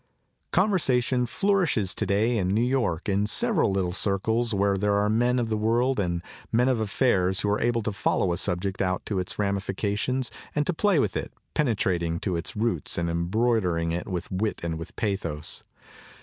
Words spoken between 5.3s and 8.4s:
of the world and men of affairs who are able to follow a